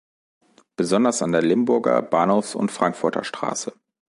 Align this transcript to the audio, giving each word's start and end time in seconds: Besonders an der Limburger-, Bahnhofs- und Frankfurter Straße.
Besonders 0.77 1.21
an 1.21 1.31
der 1.31 1.43
Limburger-, 1.43 2.01
Bahnhofs- 2.01 2.55
und 2.55 2.71
Frankfurter 2.71 3.23
Straße. 3.23 3.71